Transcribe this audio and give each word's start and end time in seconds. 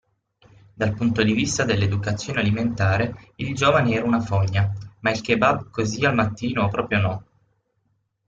Dal 0.73 0.95
punto 0.95 1.21
di 1.21 1.31
vista 1.31 1.63
dell'educazione 1.63 2.39
alimentare, 2.39 3.33
il 3.35 3.53
giovane 3.53 3.93
era 3.93 4.03
una 4.03 4.19
fogna, 4.19 4.73
ma 5.01 5.11
il 5.11 5.21
kebab 5.21 5.69
così 5.69 6.03
al 6.05 6.15
mattino 6.15 6.67
proprio 6.69 7.01
no. 7.01 7.23